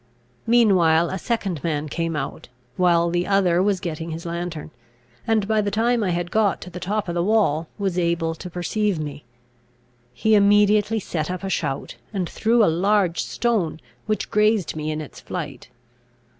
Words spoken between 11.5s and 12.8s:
shout, and threw a